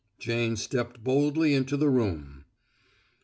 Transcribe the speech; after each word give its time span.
Jane 0.17 0.55
stepped 0.55 1.03
boldly 1.03 1.53
into 1.53 1.77
the 1.77 1.87
room. 1.91 2.45